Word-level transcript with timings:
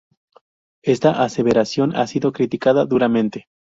Esta 0.83 1.23
aseveración 1.23 1.95
ha 1.95 2.07
sido 2.07 2.33
criticada 2.33 2.85
duramente. 2.87 3.49